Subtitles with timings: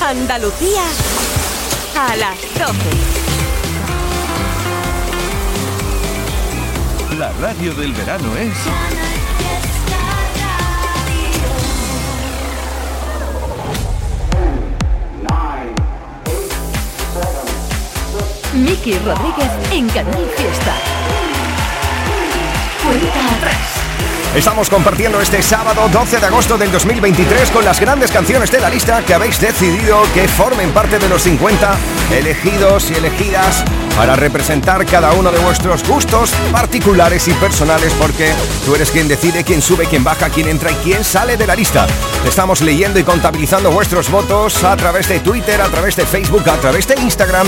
[0.00, 0.82] Andalucía
[1.96, 2.72] a las 12.
[7.18, 8.54] La radio del verano es...
[18.54, 20.74] Miki Rodríguez en Canal Fiesta.
[22.84, 23.81] Cuenta atrás.
[24.34, 28.70] Estamos compartiendo este sábado 12 de agosto del 2023 con las grandes canciones de la
[28.70, 31.76] lista que habéis decidido que formen parte de los 50
[32.10, 33.62] elegidos y elegidas
[33.96, 38.32] para representar cada uno de vuestros gustos particulares y personales porque
[38.64, 41.54] tú eres quien decide quién sube, quién baja, quién entra y quién sale de la
[41.54, 41.86] lista.
[42.26, 46.56] Estamos leyendo y contabilizando vuestros votos a través de Twitter, a través de Facebook, a
[46.56, 47.46] través de Instagram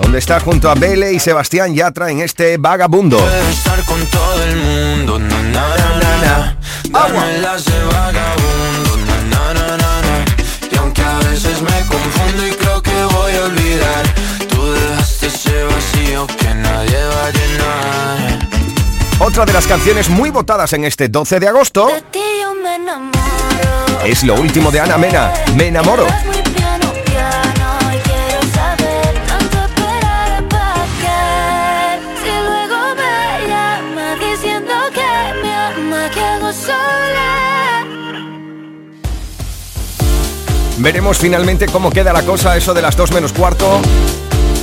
[0.00, 3.18] Donde está junto a Bele y Sebastián Yatra en este vagabundo.
[3.18, 6.56] Puedo estar con todo el mundo, na na na na na.
[6.90, 10.24] Darme las de vagabundo, na na na na na.
[10.70, 14.14] Y aunque a veces me confundo y creo que voy a olvidar,
[14.48, 18.29] tú dejaste ese vacío que nadie va a llenar.
[19.22, 21.90] Otra de las canciones muy votadas en este 12 de agosto
[24.02, 26.06] es lo último de Ana Mena, Me enamoro.
[40.78, 43.82] Veremos finalmente cómo queda la cosa, eso de las 2 menos cuarto.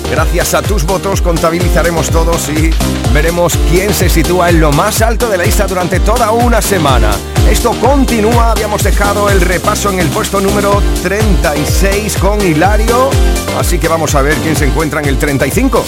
[0.10, 2.72] Gracias a tus votos contabilizaremos todos y
[3.14, 7.12] veremos quién se sitúa en lo más alto de la lista durante toda una semana.
[7.50, 13.10] Esto continúa, habíamos dejado el repaso en el puesto número 36 con Hilario,
[13.60, 15.84] así que vamos a ver quién se encuentra en el 35.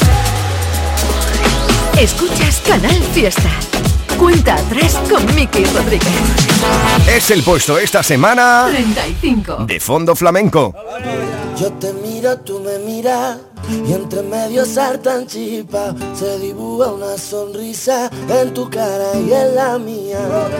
[1.97, 3.49] Escuchas Canal Fiesta.
[4.17, 6.07] Cuenta atrás con Miki Rodríguez.
[7.07, 9.65] Es el puesto esta semana 35.
[9.65, 10.73] de fondo flamenco.
[11.59, 13.37] Yo te miro, tú me miras
[13.69, 15.93] y entre medio saltan chispas.
[16.17, 20.19] Se dibuja una sonrisa en tu cara y en la mía.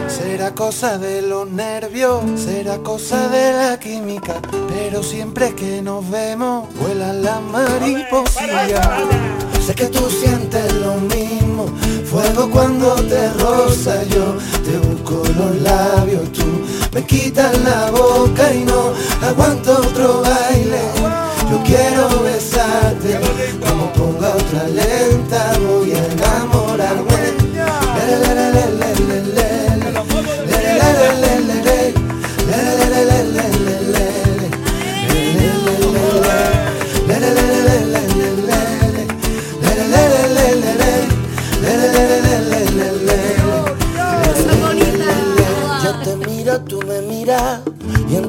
[0.09, 6.67] Será cosa de los nervios, será cosa de la química, pero siempre que nos vemos,
[6.81, 8.85] vuelan las mariposillas.
[9.66, 11.67] Sé que tú sientes lo mismo,
[12.05, 16.43] fuego cuando te roza yo te busco los labios, tú
[16.94, 20.81] me quitas la boca y no aguanto otro baile.
[21.50, 23.19] Yo quiero besarte,
[23.59, 27.19] como ponga otra lenta voy a enamorarme.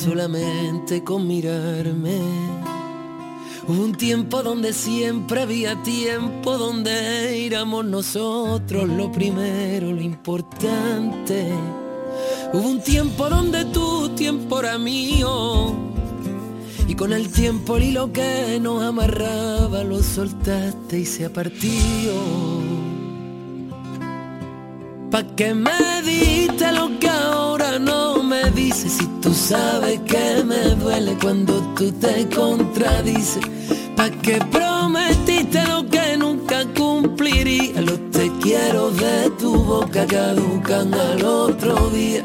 [0.00, 2.18] solamente con mirarme.
[3.68, 11.52] Hubo un tiempo donde siempre había tiempo, donde éramos nosotros lo primero, lo importante.
[12.52, 15.74] Hubo un tiempo donde tu tiempo era mío.
[16.88, 22.14] Y con el tiempo el hilo que nos amarraba lo soltaste y se ha partido.
[25.10, 31.16] Pa' que me diste lo que ahora no me dices tú sabes que me duele
[31.20, 33.44] cuando tú te contradices
[33.96, 41.24] Pa' que prometiste lo que nunca cumpliría Los te quiero de tu boca caducan al
[41.24, 42.24] otro día.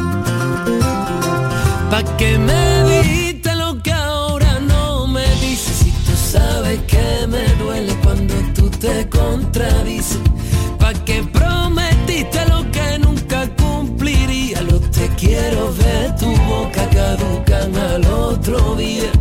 [1.91, 7.45] Pa' que me diste lo que ahora no me dices Si tú sabes que me
[7.61, 10.21] duele cuando tú te contradices.
[10.79, 14.61] Pa' que prometiste lo que nunca cumpliría.
[14.61, 19.11] Los te quiero de tu boca caducan al otro día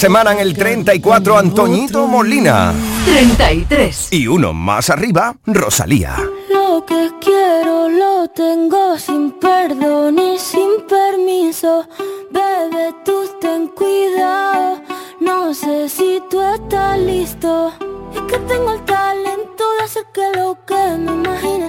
[0.00, 2.72] semana en el 34, Antoñito Molina.
[3.04, 4.08] 33.
[4.12, 6.16] Y uno más arriba, Rosalía.
[6.50, 11.86] Lo que quiero lo tengo sin perdón y sin permiso.
[12.30, 14.80] Bebe, tú ten cuidado.
[15.20, 17.70] No sé si tú estás listo.
[18.14, 21.68] Es que tengo el talento de hacer que lo que me imagine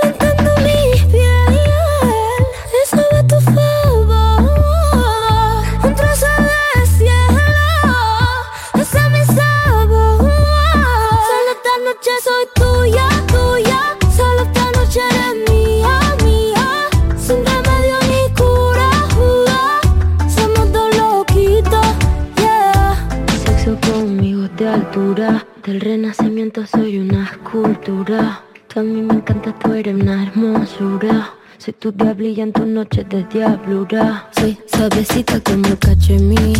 [28.03, 31.35] Tú a mí me encanta, tú eres una hermosura.
[31.59, 34.27] Soy tu diablilla en tus noches de diablura.
[34.35, 36.57] Soy suavecita como cachemir.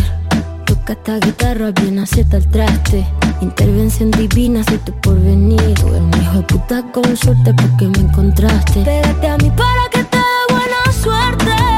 [0.65, 3.07] Toca esta guitarra bien acierta el traste.
[3.41, 5.73] Intervención divina, soy tu porvenir.
[5.79, 8.83] Tú eres un hijo de puta con suerte porque me encontraste.
[8.83, 11.70] Pégate a mí para que te dé buena suerte.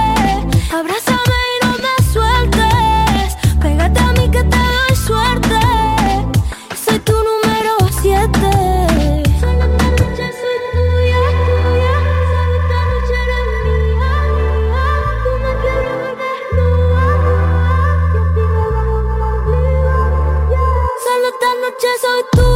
[22.03, 22.52] Soy tuya,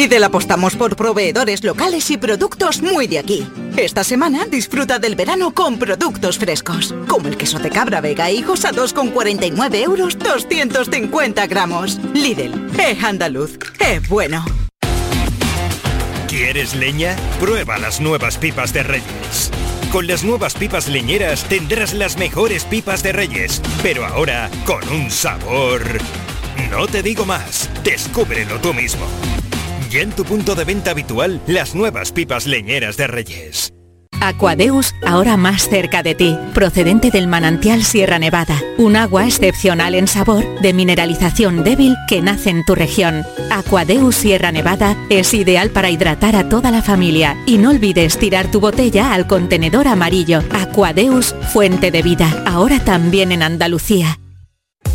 [0.00, 3.46] Lidl apostamos por proveedores locales y productos muy de aquí.
[3.76, 8.64] Esta semana disfruta del verano con productos frescos, como el queso de cabra Vega hijos
[8.64, 11.98] a 2,49 euros 250 gramos.
[12.14, 14.42] Lidl, es andaluz, es bueno.
[16.28, 17.14] ¿Quieres leña?
[17.38, 19.50] Prueba las nuevas pipas de Reyes.
[19.92, 25.10] Con las nuevas pipas leñeras tendrás las mejores pipas de Reyes, pero ahora con un
[25.10, 25.82] sabor...
[26.70, 29.06] No te digo más, descúbrelo tú mismo.
[29.90, 33.72] Ya en tu punto de venta habitual, las nuevas pipas leñeras de Reyes.
[34.20, 40.06] Aquadeus, ahora más cerca de ti, procedente del manantial Sierra Nevada, un agua excepcional en
[40.06, 43.24] sabor, de mineralización débil que nace en tu región.
[43.50, 48.48] Aquadeus Sierra Nevada es ideal para hidratar a toda la familia y no olvides tirar
[48.48, 50.44] tu botella al contenedor amarillo.
[50.52, 54.19] Aquadeus, fuente de vida, ahora también en Andalucía.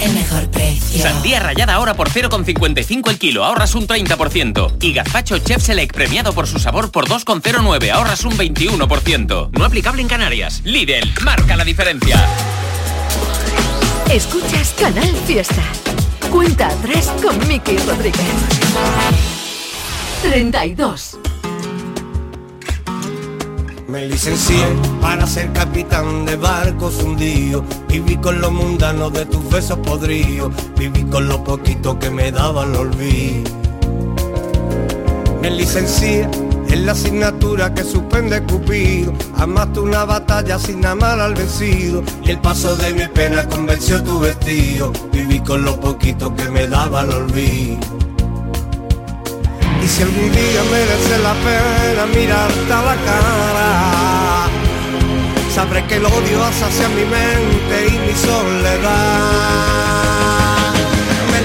[0.00, 1.02] el mejor precio.
[1.02, 4.76] Sandía rallada ahora por 0,55 el kilo, ahorras un 30%.
[4.80, 9.50] Y gazpacho Chef Select premiado por su sabor por 2,09, ahorras un 21%.
[9.52, 10.62] No aplicable en Canarias.
[10.64, 12.24] Lidl, marca la diferencia.
[14.10, 15.62] Escuchas Canal Fiesta.
[16.30, 18.22] Cuenta atrás con Miki Rodríguez.
[20.22, 21.18] 32.
[23.88, 24.62] Me licencié
[25.00, 27.64] para ser capitán de barcos hundidos.
[27.88, 30.52] Viví con lo mundano de tus besos podridos.
[30.76, 33.50] Viví con lo poquito que me daba el olvido.
[35.40, 36.28] Me licencié
[36.68, 39.14] en la asignatura que suspende Cupido.
[39.38, 42.02] Amaste una batalla sin amar al vencido.
[42.22, 44.92] Y el paso de mi pena convenció tu vestido.
[45.10, 48.07] Viví con lo poquito que me daba el olvido.
[49.88, 54.46] Si algún día merece la pena mirarte a la cara,
[55.52, 59.48] sabré que el odio hacia mi mente y mi soledad.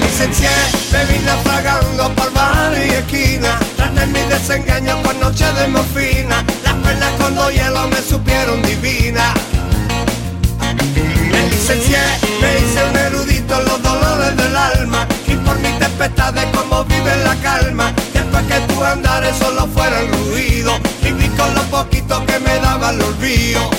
[0.01, 0.49] licencié,
[0.91, 3.57] me vine aflagando por bar y esquina.
[3.77, 6.43] Tras mi desengaño con noche de morfina.
[6.63, 9.33] Las perlas con dos hielos me supieron divina.
[11.31, 12.03] Me licencié,
[12.41, 15.07] me hice un erudito en los dolores del alma.
[15.27, 17.93] Y por mis tempestades como vive la calma.
[18.33, 20.73] Después que tu andares solo fueran ruido.
[21.03, 23.69] Viví con lo poquito que me daba el olvido.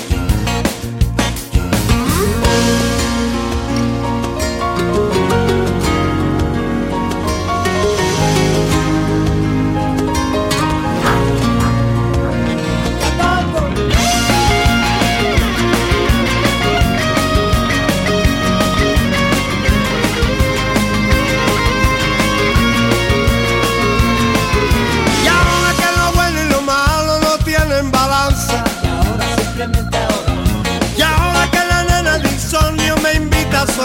[33.77, 33.79] Y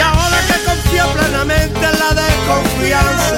[0.00, 3.36] ahora que confío plenamente en la desconfianza.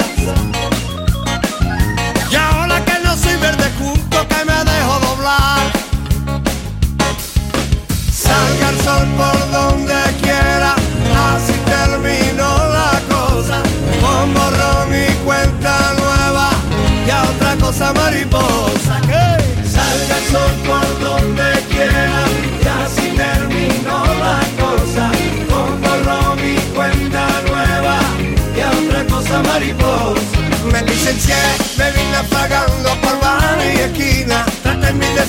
[2.31, 5.73] Y ahora que no soy verde junto que me dejo doblar.
[8.09, 10.75] Salga el sol por donde quiera,
[11.33, 13.61] así terminó la cosa.
[13.99, 16.49] Con borrón y cuenta nueva,
[17.05, 19.01] y a otra cosa mariposa.
[19.69, 22.28] Salga el sol por donde quiera,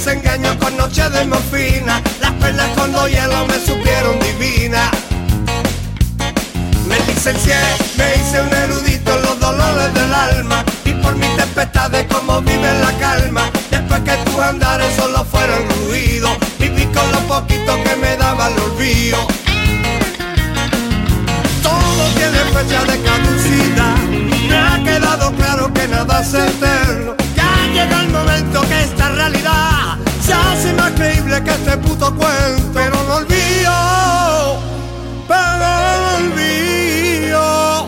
[0.05, 2.01] desengaño con noche de morfina.
[2.23, 4.91] Las perlas con dos hielos me supieron divina.
[6.89, 7.59] Me licencié,
[7.99, 10.65] me hice un erudito en los dolores del alma.
[10.87, 13.43] Y por mis tempestades como vive la calma.
[13.71, 16.31] Después que tus andares solo fueron ruido.
[16.59, 19.19] Viví con lo poquito que me daba el olvido.
[21.63, 23.97] Todo tiene fecha de caducidad.
[24.49, 27.17] Me ha quedado claro que nada es eterno.
[27.37, 29.70] Ya llega el momento que esta realidad
[31.45, 32.71] que este puto cuento.
[32.75, 34.61] Pero no olvido,
[35.29, 35.69] pero
[36.05, 37.87] no olvido.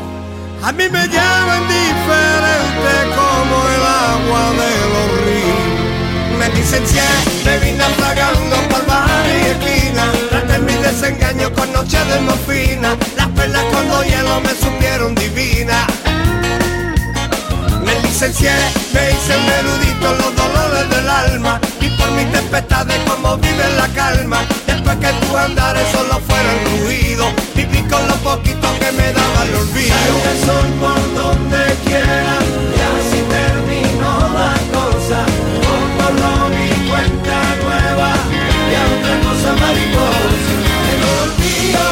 [0.62, 6.38] A mí me lleva indiferente como el agua de los ríos.
[6.38, 7.02] Me licencié,
[7.44, 10.04] me vine apagando por bar y esquina.
[10.30, 12.96] Traté mi desengaño con noche de morfina.
[13.16, 15.86] Las perlas con dos hielos me supieron divina.
[18.22, 21.60] Me hice un erudito los dolores del alma.
[21.80, 24.44] Y por mis tempestades como vive la calma.
[24.64, 27.26] Después que tu andares solo fueron ruido.
[27.56, 29.96] Viví con lo poquito que me daba el olvido.
[29.96, 32.38] Salga el sol por donde quiera.
[32.70, 35.26] Y así terminó la cosa.
[35.66, 38.14] Con borrón y cuenta nueva.
[38.70, 40.30] Y a otra cosa mariposa.
[40.92, 41.82] El olvido,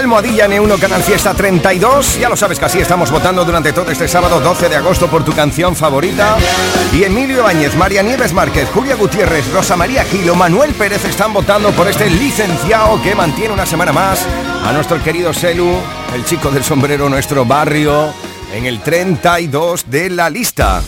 [0.00, 2.18] Almohadilla N1 Canal Fiesta 32.
[2.18, 5.26] Ya lo sabes que así estamos votando durante todo este sábado 12 de agosto por
[5.26, 6.38] tu canción favorita.
[6.90, 11.70] Y Emilio Bañez, María Nieves Márquez, Julia Gutiérrez, Rosa María Gilo, Manuel Pérez están votando
[11.72, 14.26] por este licenciado que mantiene una semana más
[14.64, 15.70] a nuestro querido Selu,
[16.14, 18.14] el chico del sombrero, nuestro barrio,
[18.54, 20.82] en el 32 de la lista.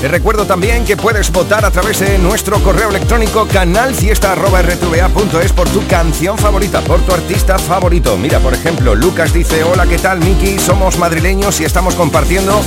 [0.00, 5.86] Te recuerdo también que puedes votar a través de nuestro correo electrónico canalfiesta.rtva.es por tu
[5.86, 8.18] canción favorita, por tu artista favorito.
[8.18, 10.58] Mira, por ejemplo, Lucas dice, hola, ¿qué tal, Miki?
[10.58, 12.60] Somos madrileños y estamos compartiendo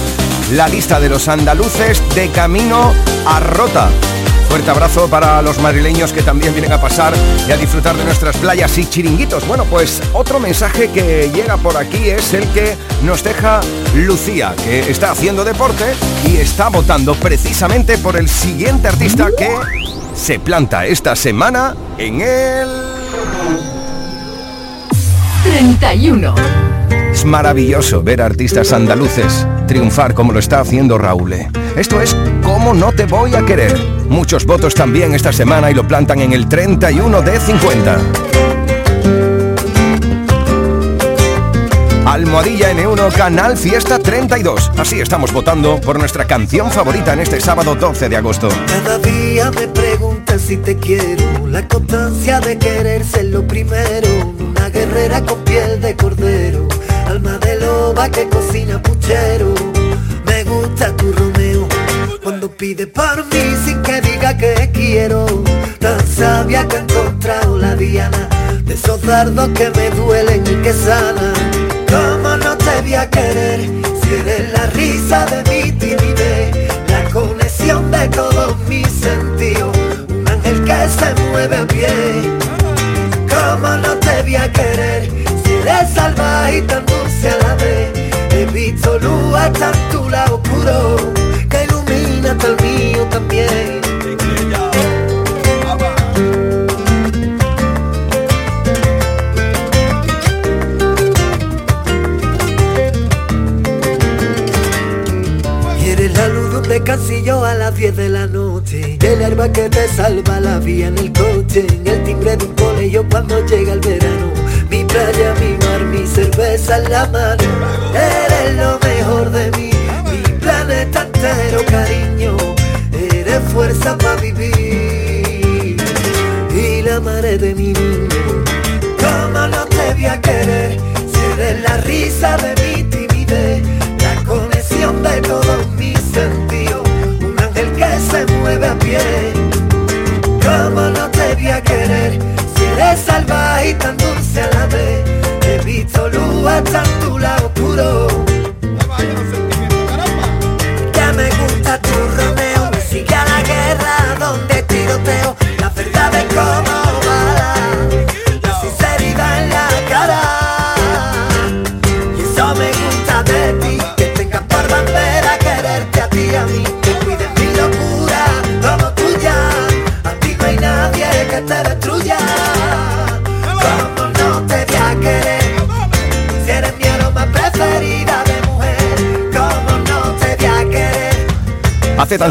[0.51, 2.95] la lista de los andaluces de camino
[3.27, 3.91] a Rota.
[4.49, 7.13] Fuerte abrazo para los madrileños que también vienen a pasar
[7.47, 9.47] y a disfrutar de nuestras playas y chiringuitos.
[9.47, 13.61] Bueno, pues otro mensaje que llega por aquí es el que nos deja
[13.93, 15.85] Lucía, que está haciendo deporte
[16.25, 19.51] y está votando precisamente por el siguiente artista que
[20.15, 22.69] se planta esta semana en el...
[25.43, 26.68] 31.
[27.19, 31.33] Es maravilloso ver artistas andaluces triunfar como lo está haciendo Raúl.
[31.75, 33.77] Esto es ¿Cómo no te voy a querer?
[34.07, 37.99] Muchos votos también esta semana y lo plantan en el 31 de 50.
[42.05, 44.71] Almohadilla N1 Canal Fiesta 32.
[44.77, 48.47] Así estamos votando por nuestra canción favorita en este sábado 12 de agosto.
[48.65, 54.07] Cada día me preguntan si te quiero, la constancia de querer ser lo primero,
[54.39, 56.67] una guerrera con piel de cordero,
[57.19, 59.53] alma de loba que cocina puchero,
[60.25, 61.67] me gusta tu Romeo,
[62.23, 65.25] cuando pide por mí sin que diga que quiero.
[65.79, 68.27] Tan sabia que ha encontrado la diana
[68.63, 71.33] de esos dardos que me duelen y que sanan.
[71.89, 73.61] ¿Cómo no te voy a querer
[74.01, 76.28] si eres la risa de mi timidez?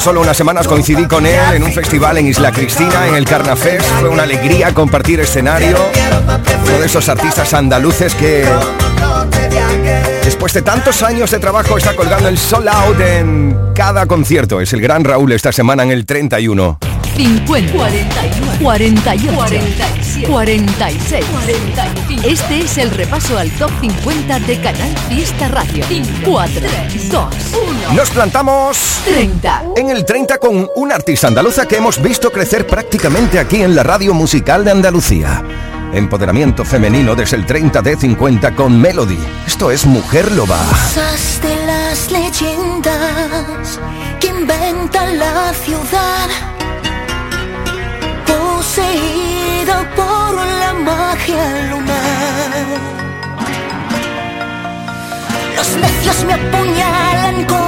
[0.01, 3.85] Solo unas semanas coincidí con él en un festival en Isla Cristina, en el Carnafest.
[4.01, 5.77] Fue una alegría compartir escenario.
[6.67, 8.45] Uno de esos artistas andaluces que
[10.25, 14.61] después de tantos años de trabajo está colgando el Soul Out en cada concierto.
[14.61, 16.79] Es el gran Raúl esta semana en el 31.
[17.17, 22.29] 50, 41, 48, 47, 46, 45.
[22.29, 25.85] Este es el repaso al top 50 de Canal Fiesta Radio.
[26.25, 26.61] 4,
[27.11, 27.27] 2,
[27.89, 27.95] 1.
[27.95, 29.63] Nos plantamos 30.
[29.77, 33.83] en el 30 con una artista andaluza que hemos visto crecer prácticamente aquí en la
[33.83, 35.43] radio musical de Andalucía.
[35.93, 39.19] Empoderamiento femenino desde el 30 de 50 con Melody.
[39.47, 40.59] Esto es Mujer Loba.
[40.59, 43.81] Cosas de las leyendas
[44.21, 46.58] que inventan la ciudad.
[48.79, 52.67] Poseída por la magia lunar.
[55.57, 57.68] Los necios me apuñalan con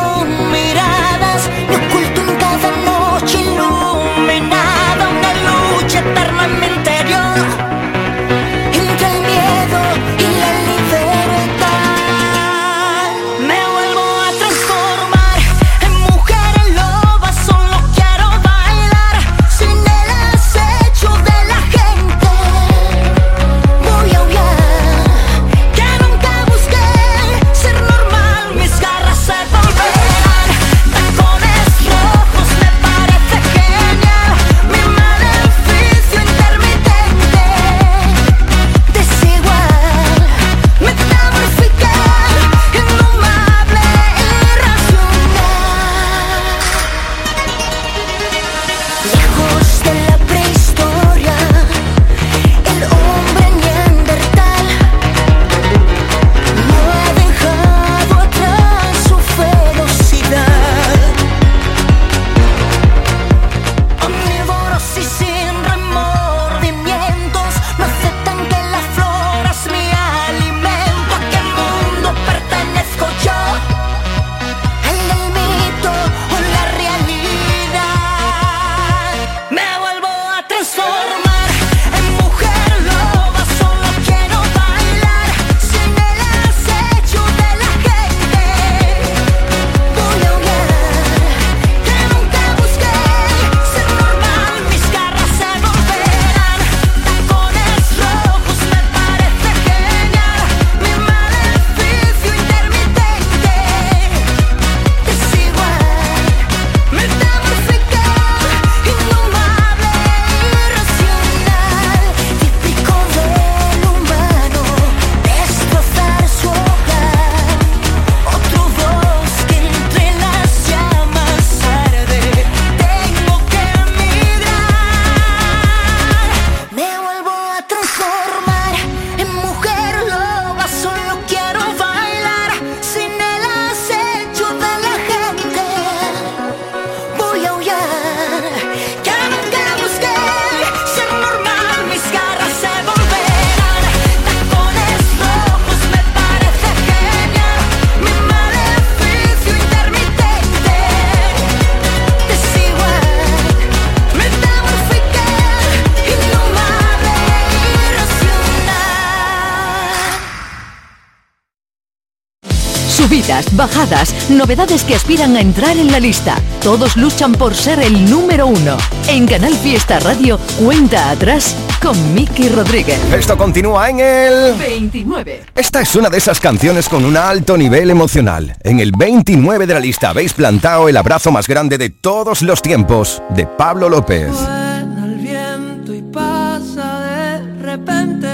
[164.31, 166.37] novedades que aspiran a entrar en la lista.
[166.63, 168.77] Todos luchan por ser el número uno.
[169.09, 172.99] En Canal Fiesta Radio, cuenta atrás con Miki Rodríguez.
[173.13, 175.45] Esto continúa en el 29.
[175.55, 178.57] Esta es una de esas canciones con un alto nivel emocional.
[178.63, 182.63] En el 29 de la lista habéis plantado el abrazo más grande de todos los
[182.63, 184.35] tiempos de Pablo López.
[184.37, 188.29] Suena el viento y pasa de repente.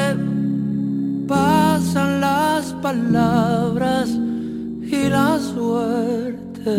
[1.26, 3.65] Pasan las palabras
[5.08, 6.74] la suerte.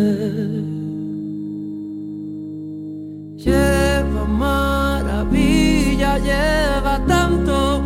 [3.38, 7.82] Lleva maravilla, lleva tanto,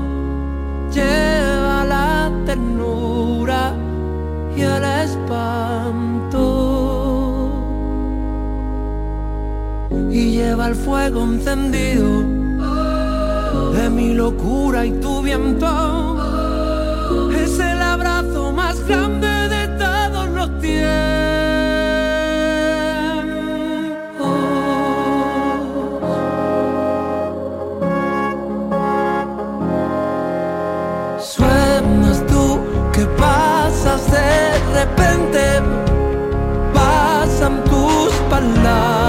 [0.93, 3.73] lleva la ternura
[4.55, 6.43] y el espanto.
[10.09, 12.23] Y lleva el fuego encendido
[13.73, 15.67] de mi locura y tu viento.
[17.33, 19.30] Es el abrazo más grande
[34.81, 35.61] repente,
[36.73, 39.00] pasan tus palabras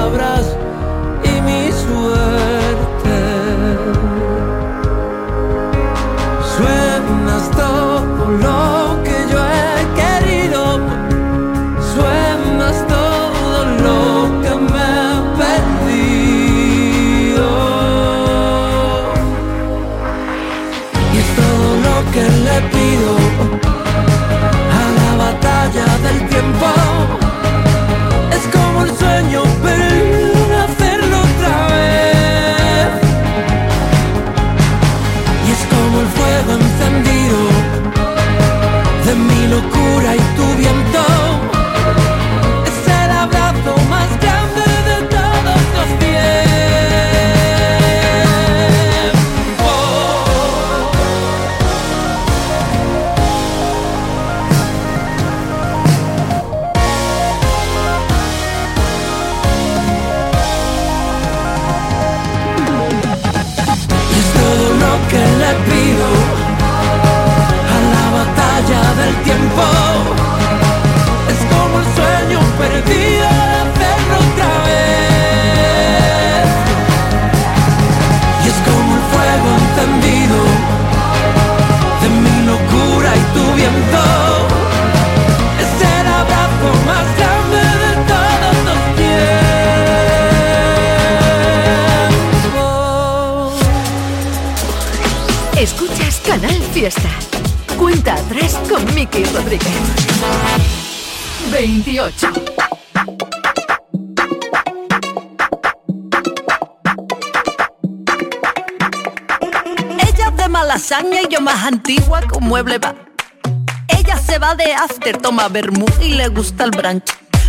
[115.13, 117.05] toma vermú y le gusta el brunch.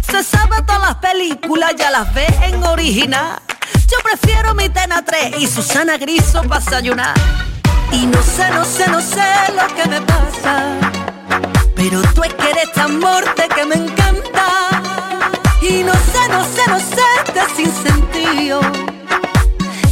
[0.10, 3.41] Se sabe todas las películas, ya las ve en original.
[3.88, 7.13] Yo prefiero mi Tena 3 y Susana Griso para desayunar.
[7.91, 9.23] Y no sé, no sé, no sé
[9.56, 10.78] lo que me pasa.
[11.76, 14.82] Pero tú es que eres tan morte que me encanta.
[15.62, 18.62] Y no sé, no sé, no sé, de sin sentido.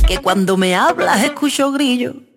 [0.08, 2.31] Que cuando me hablas escucho grillo.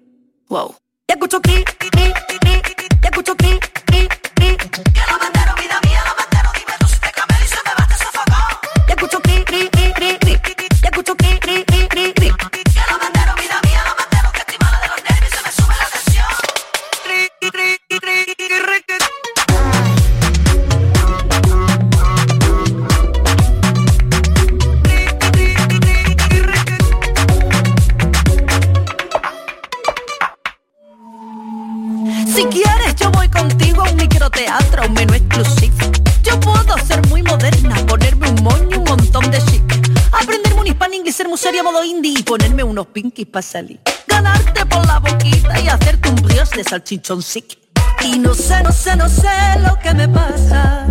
[42.75, 43.79] Unos pinkies para salir.
[44.09, 47.57] Ganarte por la boquita y hacerte un brioche de salchichón sick.
[48.03, 50.89] Y no sé, no sé, no sé lo que me pasa.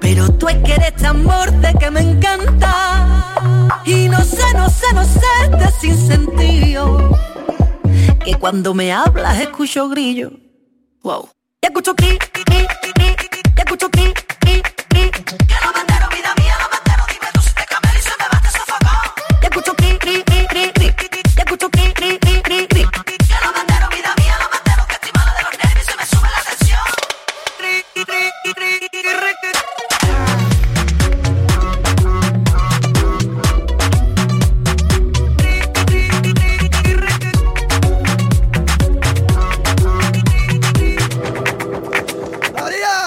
[0.00, 3.34] Pero tú es que eres tan borde que me encanta.
[3.86, 7.16] Y no sé, no sé, no sé de sin sentido.
[8.22, 10.30] Que cuando me hablas escucho grillo.
[11.02, 11.30] Wow.
[11.62, 13.16] Ya escucho cri, cri, cri,
[13.56, 15.10] ya escucho cri, cri, cri.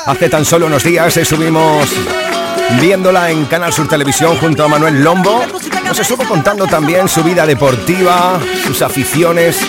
[0.05, 1.89] Hace tan solo unos días estuvimos
[2.79, 5.43] viéndola en Canal Sur Televisión junto a Manuel Lombo.
[5.83, 9.59] Nos estuvo contando también su vida deportiva, sus aficiones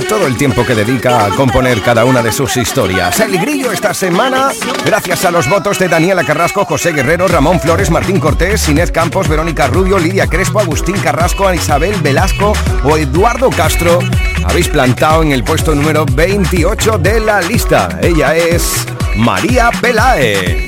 [0.00, 3.20] y todo el tiempo que dedica a componer cada una de sus historias.
[3.20, 4.52] El grillo esta semana,
[4.86, 9.28] gracias a los votos de Daniela Carrasco, José Guerrero, Ramón Flores, Martín Cortés, Inés Campos,
[9.28, 12.54] Verónica Rubio, Lidia Crespo, Agustín Carrasco, Isabel Velasco
[12.84, 13.98] o Eduardo Castro,
[14.46, 17.98] habéis plantado en el puesto número 28 de la lista.
[18.00, 20.66] Ella es María Pelae.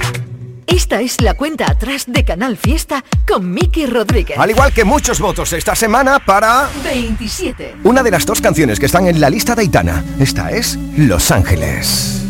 [0.66, 4.38] Esta es la cuenta atrás de Canal Fiesta con Miki Rodríguez.
[4.38, 7.76] Al igual que muchos votos esta semana para 27.
[7.84, 10.04] una de las dos canciones que están en la lista de Aitana.
[10.18, 12.29] Esta es Los Ángeles.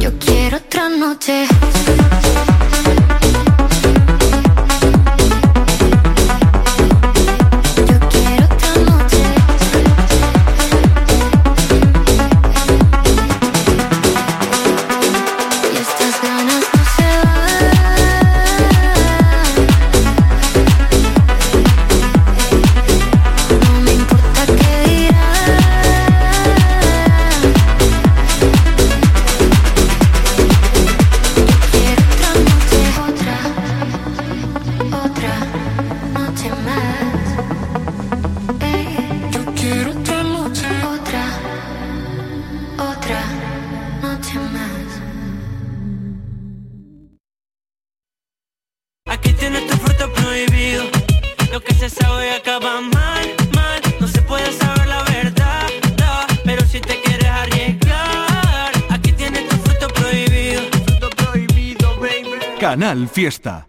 [0.00, 1.46] Yo quiero otra noche.
[63.12, 63.66] Fiesta.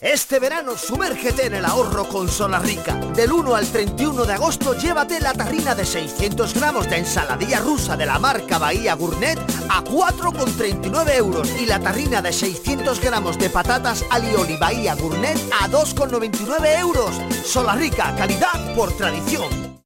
[0.00, 2.94] Este verano sumérgete en el ahorro con Zona Rica.
[3.14, 7.96] Del 1 al 31 de agosto llévate la tarrina de 600 gramos de ensaladilla rusa
[7.96, 13.50] de la marca Bahía Gourmet a 4,39 euros y la tarrina de 600 gramos de
[13.50, 17.20] patatas alioli Bahía Gourmet a 2,99 euros.
[17.44, 19.78] Sola Rica, calidad por tradición.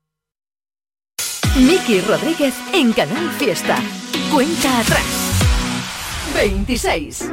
[1.57, 3.77] Miki Rodríguez en Canal Fiesta.
[4.33, 5.05] Cuenta atrás.
[6.35, 7.31] 26.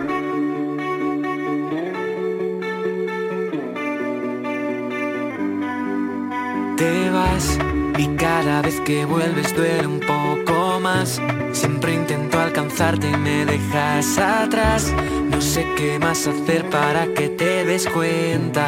[6.78, 7.58] Te vas
[7.98, 11.20] y cada vez que vuelves duele un poco más.
[11.52, 14.94] Siempre intento alcanzarte y me dejas atrás.
[15.30, 18.66] No sé qué más hacer para que te des cuenta.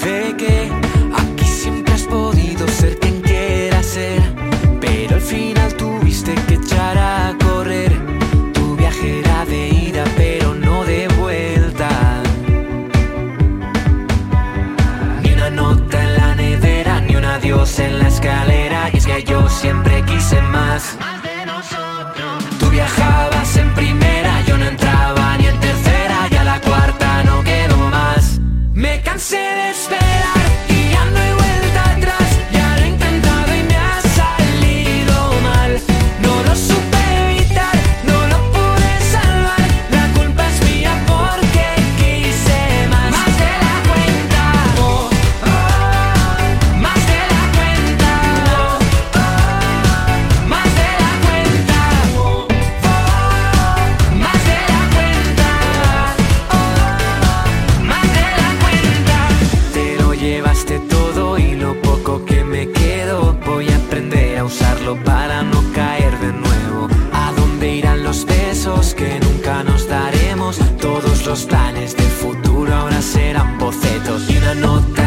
[0.00, 0.70] Sé que
[1.16, 4.20] aquí siempre has podido ser quien quieras ser,
[4.80, 7.92] pero al final tuviste que echar a correr.
[8.52, 9.68] Tu viaje era de
[17.78, 18.90] en la escalera.
[18.92, 20.96] Y es que yo siempre quise más.
[22.58, 27.42] Tú viajabas en primera, yo no entraba ni en tercera, y a la cuarta no
[27.42, 28.38] quedo más.
[28.72, 30.03] Me cansé de esperar
[71.04, 74.26] Todos los planes del futuro ahora serán bocetos.
[74.26, 75.03] Ni una nota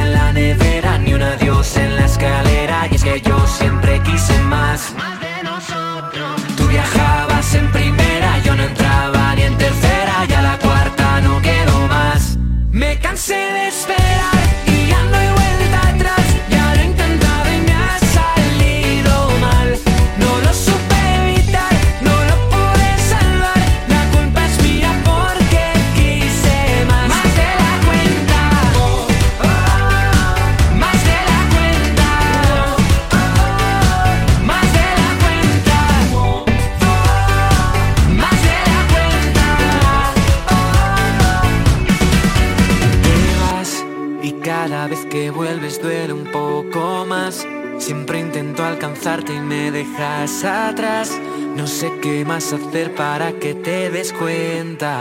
[49.78, 51.12] dejas atrás.
[51.56, 55.00] No sé qué más hacer para que te des cuenta.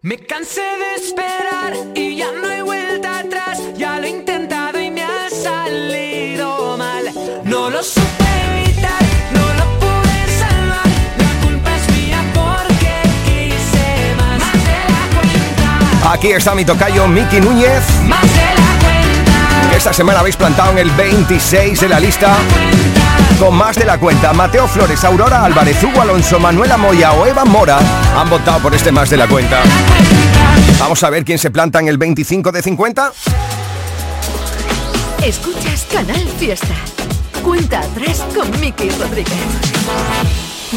[0.00, 3.56] Me cansé de esperar y ya no hay vuelta atrás.
[3.76, 7.04] Ya lo he intentado y me ha salido mal.
[7.44, 9.02] No lo supe evitar,
[9.38, 10.88] no lo pude salvar.
[11.22, 12.94] La culpa es mía porque
[13.26, 13.88] quise
[14.20, 14.38] más.
[14.44, 16.12] Más de la cuenta.
[16.12, 17.84] Aquí está mi tocayo Miki Núñez.
[18.06, 18.77] Más de la
[19.78, 22.36] Esta semana habéis plantado en el 26 de la lista.
[23.38, 27.44] Con más de la cuenta, Mateo Flores, Aurora Álvarez, Hugo Alonso, Manuela Moya o Eva
[27.44, 27.78] Mora
[28.16, 29.62] han votado por este más de la cuenta.
[30.80, 33.12] Vamos a ver quién se planta en el 25 de 50.
[35.22, 36.74] Escuchas Canal Fiesta.
[37.44, 39.38] Cuenta atrás con Miki Rodríguez.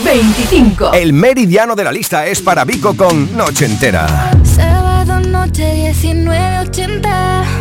[0.05, 0.93] 25.
[0.93, 4.31] El meridiano de la lista es para Vico con Noche Entera.
[4.43, 7.60] Sábado noche 1980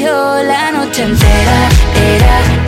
[0.00, 1.68] yo la noche entera
[2.14, 2.67] Era,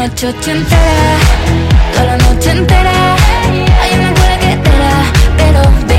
[0.00, 1.18] Noche ochentera,
[1.92, 3.16] toda la noche entera.
[3.82, 5.04] Hay una cola que te da,
[5.36, 5.89] pero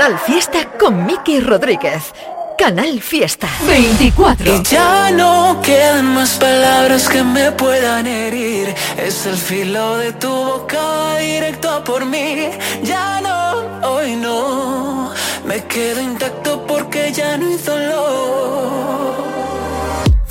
[0.00, 2.14] Canal Fiesta con Miki Rodríguez.
[2.56, 4.56] Canal Fiesta 24.
[4.56, 8.74] Y ya no quedan más palabras que me puedan herir.
[8.96, 12.48] Es el filo de tu boca directo a por mí.
[12.82, 15.12] Ya no, hoy no.
[15.44, 19.16] Me quedo intacto porque ya no hay dolor.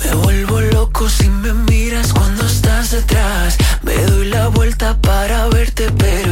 [0.04, 3.56] Me vuelvo loco si me miras cuando estás detrás.
[3.82, 6.29] Me doy la vuelta para verte, pero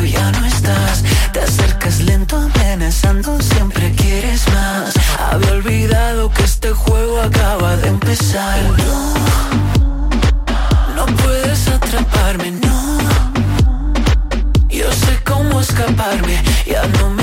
[8.08, 8.14] No,
[10.96, 12.98] no puedes atraparme, no.
[14.70, 17.17] Yo sé cómo escaparme, ya no me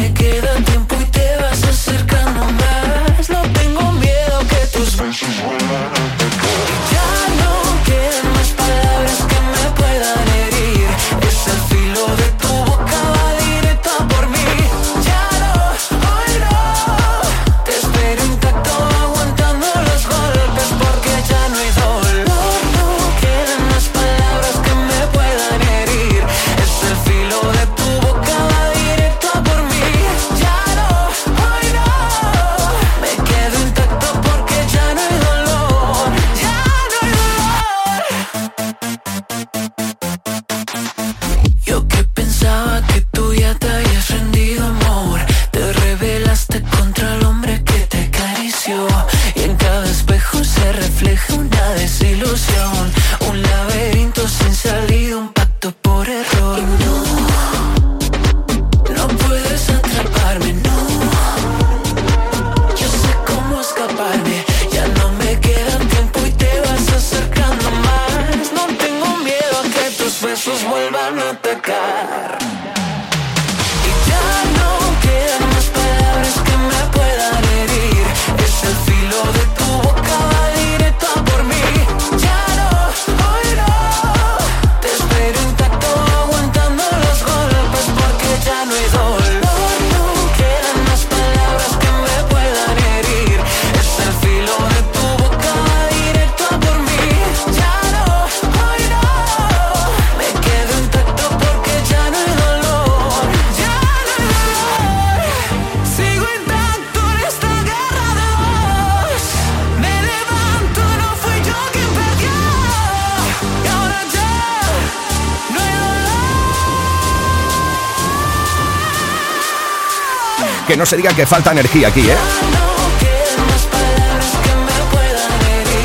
[120.67, 122.15] Que no se diga que falta energía aquí, ¿eh?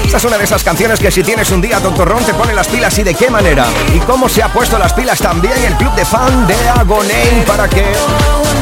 [0.05, 2.67] Esta es una de esas canciones que si tienes un día tontorrón te pone las
[2.67, 3.65] pilas y de qué manera.
[3.95, 7.69] Y cómo se ha puesto las pilas también el club de fan de Agoney para
[7.69, 7.85] que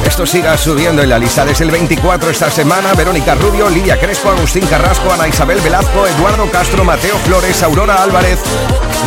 [0.04, 1.46] esto siga subiendo en la lista.
[1.46, 6.50] Desde el 24 esta semana, Verónica Rubio, Lidia Crespo, Agustín Carrasco, Ana Isabel Velazco, Eduardo
[6.50, 8.40] Castro, Mateo Flores, Aurora Álvarez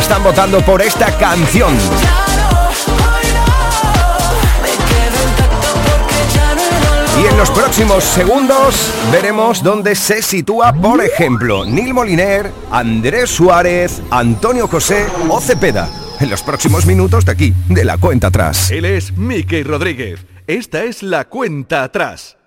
[0.00, 1.78] están votando por esta canción.
[7.22, 14.02] Y en los próximos segundos veremos dónde se sitúa, por ejemplo, Nil Moliner, Andrés Suárez,
[14.10, 15.88] Antonio José o Cepeda.
[16.18, 18.72] En los próximos minutos de aquí, de la cuenta atrás.
[18.72, 20.26] Él es Mickey Rodríguez.
[20.48, 22.38] Esta es la cuenta atrás.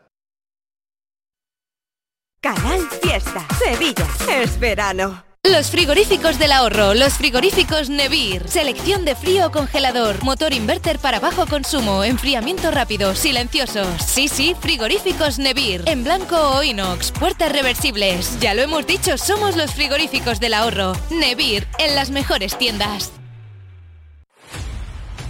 [2.42, 5.24] Canal Fiesta, Sevilla, es verano.
[5.52, 8.50] Los frigoríficos del ahorro, los frigoríficos Nevir.
[8.50, 13.88] Selección de frío congelador, motor inverter para bajo consumo, enfriamiento rápido, silenciosos.
[14.04, 15.84] Sí, sí, frigoríficos Nevir.
[15.86, 18.40] En blanco o inox, puertas reversibles.
[18.40, 20.94] Ya lo hemos dicho, somos los frigoríficos del ahorro.
[21.12, 23.12] Nevir, en las mejores tiendas.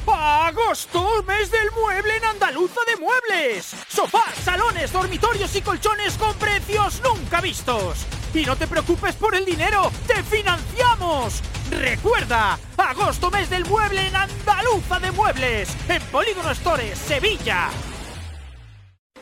[0.07, 1.23] ¡Agosto!
[1.23, 3.73] ¡Mes del mueble en Andaluza de Muebles!
[3.89, 8.05] Sofás, salones, dormitorios y colchones con precios nunca vistos.
[8.35, 11.41] Y no te preocupes por el dinero, ¡te financiamos!
[11.71, 17.69] Recuerda, agosto mes del mueble en Andaluza de Muebles, en Polígono Stores, Sevilla.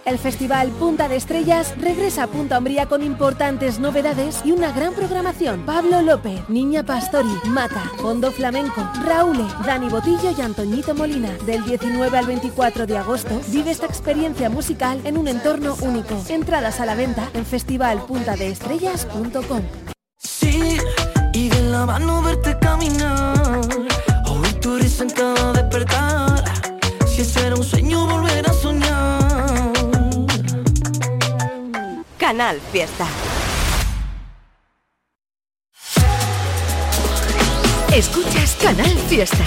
[0.05, 4.93] El Festival Punta de Estrellas regresa a Punta Umbría con importantes novedades y una gran
[4.93, 5.65] programación.
[5.65, 11.31] Pablo López, Niña Pastori, Mata, Fondo Flamenco, Raúl, Dani Botillo y Antoñito Molina.
[11.45, 16.21] Del 19 al 24 de agosto vive esta experiencia musical en un entorno único.
[16.27, 19.61] Entradas a la venta en festivalpuntadeestrellas.com.
[21.33, 21.85] Y de la
[22.21, 22.52] verte
[32.23, 33.05] Canal Fiesta.
[37.93, 39.43] Escuchas Canal Fiesta.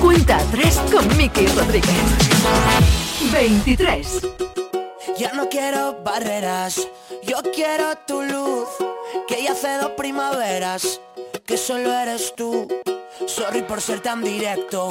[0.00, 1.94] Cuenta atrás con Miki Rodríguez.
[3.32, 4.22] 23.
[5.18, 6.88] Ya no quiero barreras,
[7.22, 8.68] yo quiero tu luz.
[9.28, 11.00] Que ya hace dos primaveras,
[11.46, 12.66] que solo eres tú.
[13.26, 14.88] Sorry por ser tan directo,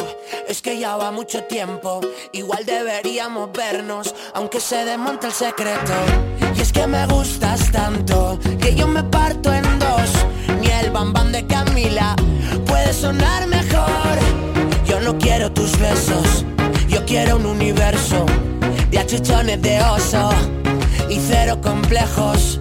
[0.47, 1.99] es que ya va mucho tiempo.
[2.32, 5.93] Igual deberíamos vernos, aunque se desmonte el secreto.
[6.55, 10.11] Y es que me gustas tanto, que yo me parto en dos.
[10.61, 12.15] Ni el bambán de Camila
[12.65, 14.19] puede sonar mejor.
[14.86, 16.45] Yo no quiero tus besos,
[16.88, 18.25] yo quiero un universo
[18.91, 20.30] de achuchones de oso
[21.09, 22.59] y cero complejos.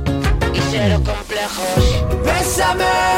[0.55, 2.25] Y cero complejos.
[2.25, 3.18] Bésame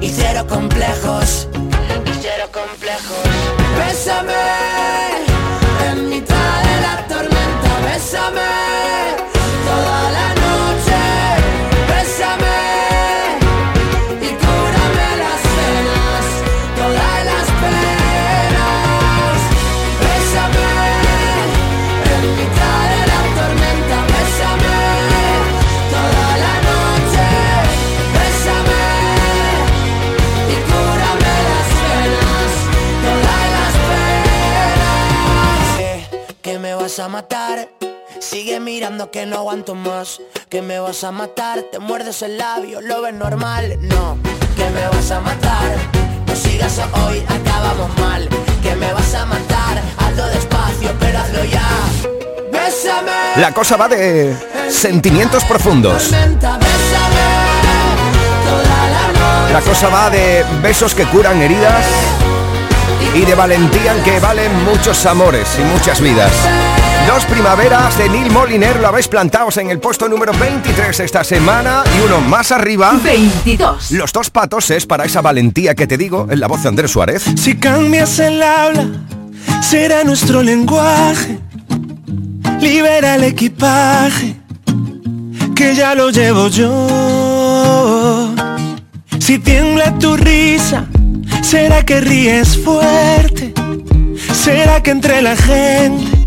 [0.00, 1.48] y cero complejos.
[2.06, 3.18] Y cero complejos.
[3.76, 4.77] Bésame
[37.08, 37.68] matar.
[38.20, 40.20] Sigue mirando que no aguanto más.
[40.48, 41.62] Que me vas a matar.
[41.70, 43.78] Te muerdes el labio, lo ves normal.
[43.82, 44.18] No,
[44.56, 45.76] que me vas a matar.
[46.26, 48.28] No sigas hoy, acabamos mal.
[48.62, 49.82] Que me vas a matar.
[49.98, 51.68] Hazlo despacio, pero hazlo ya.
[52.52, 53.12] Bésame.
[53.36, 54.36] La cosa va de
[54.70, 56.10] sentimientos profundos.
[59.52, 61.84] La cosa va de besos que curan heridas
[63.14, 66.32] y de valentía en que valen muchos amores y muchas vidas.
[67.08, 71.82] Dos primaveras de Neil Moliner lo habéis plantados en el puesto número 23 esta semana
[71.96, 72.92] y uno más arriba.
[73.02, 73.92] 22.
[73.92, 76.90] Los dos patos es para esa valentía que te digo en la voz de Andrés
[76.90, 77.24] Suárez.
[77.36, 78.86] Si cambias el habla,
[79.62, 81.38] será nuestro lenguaje.
[82.60, 84.36] Libera el equipaje,
[85.56, 88.34] que ya lo llevo yo.
[89.18, 90.84] Si tiembla tu risa,
[91.40, 93.54] será que ríes fuerte.
[94.34, 96.17] Será que entre la gente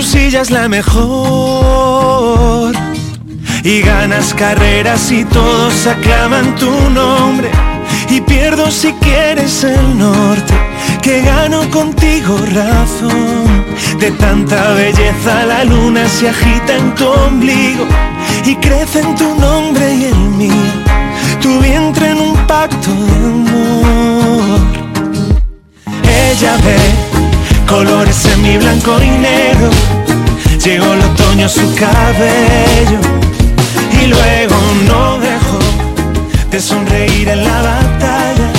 [0.00, 1.92] tu silla es la mejor.
[3.62, 7.50] Y ganas carreras y todos aclaman tu nombre.
[8.08, 10.54] Y pierdo si quieres el norte,
[11.02, 13.66] que gano contigo razón.
[13.98, 17.84] De tanta belleza la luna se agita en tu ombligo
[18.46, 20.72] y crece en tu nombre y el mío.
[21.42, 24.60] Tu vientre en un pacto de amor.
[26.30, 27.09] Ella ve
[27.70, 29.70] colores en mi blanco y negro.
[30.64, 33.00] Llegó el otoño a su cabello
[34.02, 34.56] y luego
[34.86, 35.58] no dejó
[36.50, 38.50] de sonreír en la batalla,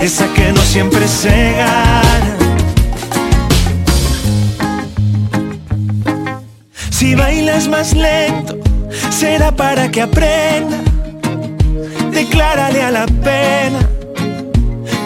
[0.00, 2.36] esa que no siempre se gana.
[6.90, 8.58] Si bailas más lento,
[9.10, 10.78] será para que aprenda.
[12.10, 13.80] Declárale a la pena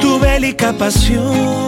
[0.00, 1.67] tu bélica pasión.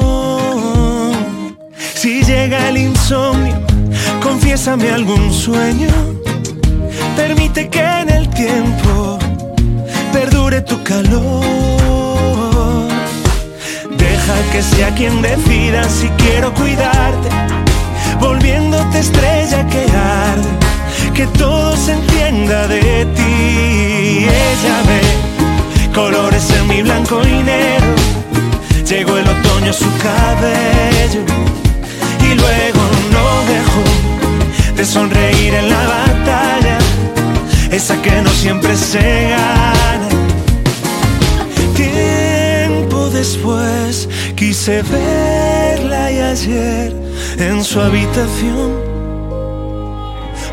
[2.00, 3.60] Si llega el insomnio,
[4.22, 5.90] confiésame algún sueño.
[7.14, 9.18] Permite que en el tiempo
[10.10, 11.44] perdure tu calor.
[13.98, 17.28] Deja que sea quien decida si quiero cuidarte,
[18.18, 20.48] volviéndote estrella que arde,
[21.12, 24.24] que todo se entienda de ti.
[24.24, 27.94] Ella ve colores en mi blanco y negro,
[28.88, 31.59] llegó el otoño a su cabello
[32.30, 32.82] y luego
[33.14, 36.78] no dejó de sonreír en la batalla,
[37.70, 40.08] esa que no siempre se gana.
[41.74, 46.94] Tiempo después quise verla y ayer
[47.38, 48.90] en su habitación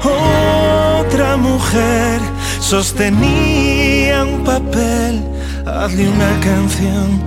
[0.04, 2.20] otra mujer
[2.60, 5.24] sostenía un papel,
[5.66, 7.22] hazle una canción.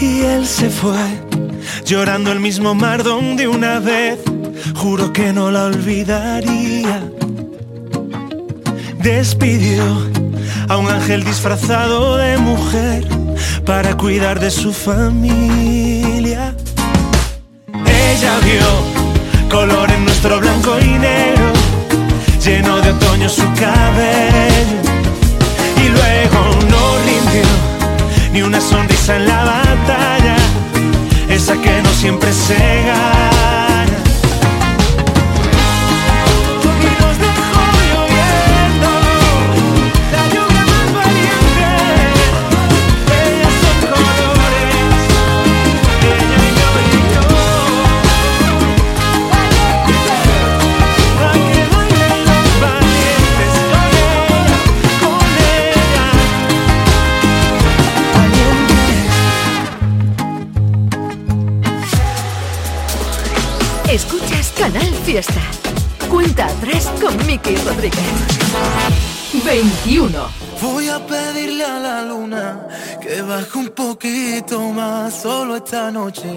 [0.00, 1.29] Y él se fue,
[1.84, 4.18] llorando el mismo mar donde una vez
[4.74, 7.02] juro que no la olvidaría.
[8.98, 9.82] Despidió
[10.68, 13.06] a un ángel disfrazado de mujer
[13.64, 16.54] para cuidar de su familia.
[17.86, 21.52] Ella vio color en nuestro blanco y negro,
[22.44, 24.78] lleno de otoño su cabello.
[25.84, 26.40] Y luego
[26.70, 27.70] no rindió
[28.32, 30.36] ni una sonrisa en la batalla,
[31.58, 33.69] que no siempre se gana.
[65.10, 65.40] Fiesta.
[66.08, 67.98] Cuenta atrás con Miki Rodríguez.
[69.44, 70.28] 21.
[70.62, 72.68] Voy a pedirle a la luna
[73.02, 76.30] que baje un poquito más solo esta noche.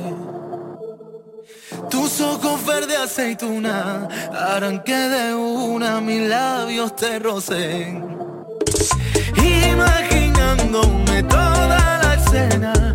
[1.92, 8.04] Tus ojos verde aceituna harán que de una mis labios te rocen.
[9.38, 12.93] Imaginándome toda la escena,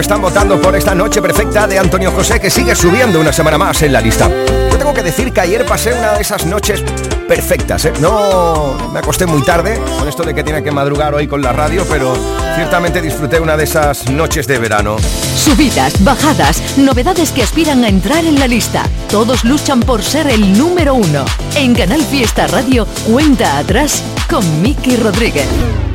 [0.00, 3.82] están votando por esta noche perfecta de Antonio José, que sigue subiendo una semana más
[3.82, 4.28] en la lista.
[4.70, 6.82] Yo tengo que decir que ayer pasé una de esas noches
[7.28, 7.84] perfectas.
[7.84, 7.92] ¿eh?
[8.00, 11.52] No me acosté muy tarde, con esto de que tiene que madrugar hoy con la
[11.52, 12.16] radio, pero
[12.56, 14.96] ciertamente disfruté una de esas noches de verano.
[15.36, 18.84] Subidas, bajadas, novedades que aspiran a entrar en la lista.
[19.10, 21.24] Todos luchan por ser el número uno.
[21.54, 25.46] En Canal Fiesta Radio, cuenta atrás con Miki Rodríguez.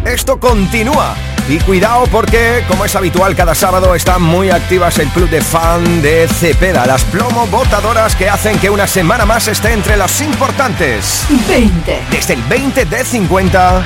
[0.06, 1.16] Esto continúa.
[1.50, 6.00] Y cuidado porque, como es habitual cada sábado, están muy activas el club de fan
[6.00, 11.26] de Cepeda, las plomo botadoras que hacen que una semana más esté entre los importantes.
[11.48, 12.02] 20.
[12.12, 13.84] Desde el 20 de 50,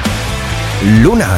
[1.02, 1.30] Luna.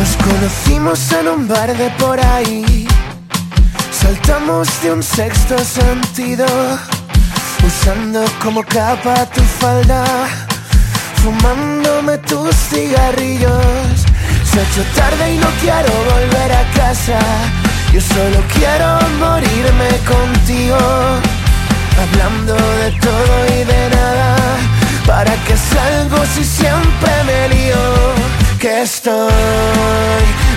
[0.00, 2.88] Nos conocimos en un bar de por ahí.
[3.92, 6.44] Saltamos de un sexto sentido.
[7.66, 10.04] Usando como capa tu falda.
[11.22, 14.06] Fumándome tus cigarrillos.
[14.44, 17.18] Se ha hecho tarde y no quiero volver a casa.
[17.92, 20.78] Yo solo quiero morirme contigo.
[22.02, 24.36] Hablando de todo y de nada.
[25.06, 27.84] ¿Para qué salgo si siempre me lío?
[28.58, 29.32] Que estoy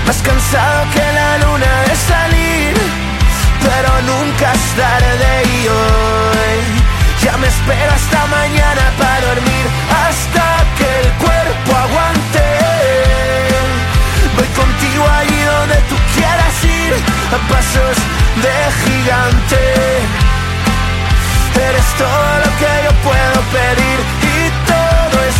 [0.06, 3.01] más cansado que la luna de salir.
[3.64, 6.82] Pero nunca es tarde y hoy
[7.24, 9.66] ya me espero hasta mañana para dormir.
[10.06, 10.46] Hasta
[10.78, 12.46] que el cuerpo aguante.
[14.36, 16.94] Voy contigo allí donde tú quieras ir.
[17.36, 17.98] A pasos
[18.44, 19.62] de gigante.
[21.68, 24.00] Eres todo lo que yo puedo pedir
[24.36, 25.40] y todo es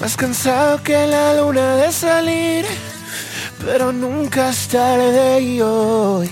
[0.00, 2.64] más cansado que la luna de salir,
[3.64, 6.30] pero nunca es tarde y hoy.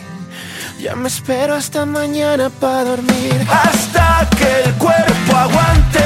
[0.80, 3.46] Ya me espero hasta mañana para dormir.
[3.50, 6.04] Hasta que el cuerpo aguante.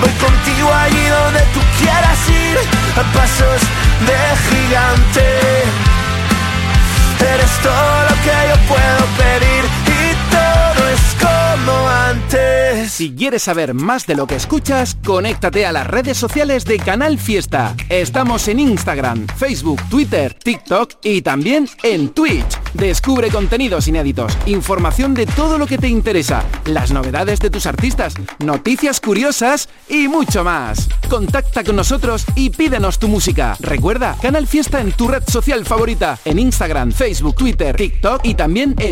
[0.00, 2.58] Voy contigo allí donde tú quieras ir.
[3.00, 3.62] A pasos
[4.08, 4.18] de
[4.48, 5.26] gigante.
[7.32, 9.61] Eres todo lo que yo puedo pedir.
[12.88, 17.18] Si quieres saber más de lo que escuchas, conéctate a las redes sociales de Canal
[17.18, 17.74] Fiesta.
[17.88, 22.58] Estamos en Instagram, Facebook, Twitter, TikTok y también en Twitch.
[22.74, 28.14] Descubre contenidos inéditos, información de todo lo que te interesa, las novedades de tus artistas,
[28.38, 30.88] noticias curiosas y mucho más.
[31.08, 33.56] Contacta con nosotros y pídenos tu música.
[33.60, 38.74] Recuerda, Canal Fiesta en tu red social favorita, en Instagram, Facebook, Twitter, TikTok y también
[38.78, 38.90] en